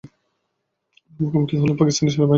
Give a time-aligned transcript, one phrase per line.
[0.03, 2.29] তারা মুখোমুখি হলেন পাকিস্তান সেনাবাহিনীর।